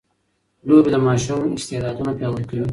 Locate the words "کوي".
2.49-2.65